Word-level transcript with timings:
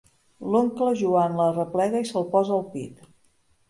L'oncle 0.55 0.87
Joan 1.03 1.39
l'arreplega 1.43 2.05
i 2.05 2.11
se'l 2.15 2.29
posa 2.37 2.61
al 2.61 2.69
pit. 2.77 3.11